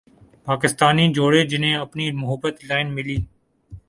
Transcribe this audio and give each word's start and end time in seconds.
پاکستانی 0.47 1.05
جوڑے 1.15 1.41
جنھیں 1.51 1.75
اپنی 1.75 2.05
محبت 2.21 2.55
لائن 2.67 2.87
ملی 2.95 3.17